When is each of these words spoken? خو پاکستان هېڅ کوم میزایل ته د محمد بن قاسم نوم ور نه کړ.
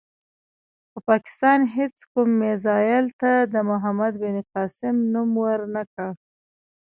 خو 0.89 0.97
پاکستان 1.09 1.59
هېڅ 1.75 1.97
کوم 2.11 2.29
میزایل 2.41 3.05
ته 3.21 3.31
د 3.53 3.55
محمد 3.69 4.13
بن 4.21 4.37
قاسم 4.53 4.95
نوم 5.13 5.29
ور 5.43 5.61
نه 5.75 5.83
کړ. 5.93 6.09